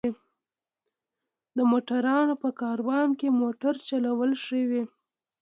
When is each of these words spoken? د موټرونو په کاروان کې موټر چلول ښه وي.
د 1.57 1.59
موټرونو 1.71 2.33
په 2.43 2.49
کاروان 2.61 3.07
کې 3.19 3.37
موټر 3.41 3.75
چلول 3.87 4.31
ښه 4.43 4.59
وي. 4.69 4.83